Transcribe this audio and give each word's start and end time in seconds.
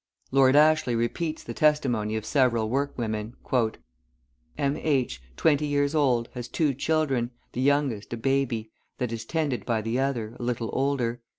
Lord 0.31 0.55
Ashley 0.55 0.95
repeats 0.95 1.43
the 1.43 1.53
testimony 1.53 2.15
of 2.15 2.25
several 2.25 2.71
workwomen: 2.71 3.35
"M. 4.57 4.77
H., 4.77 5.21
twenty 5.37 5.67
years 5.67 5.93
old, 5.93 6.27
has 6.33 6.47
two 6.47 6.73
children, 6.73 7.29
the 7.51 7.61
youngest 7.61 8.11
a 8.11 8.17
baby, 8.17 8.71
that 8.97 9.11
is 9.11 9.25
tended 9.25 9.63
by 9.63 9.83
the 9.83 9.99
other, 9.99 10.35
a 10.39 10.41
little 10.41 10.71
older. 10.73 11.21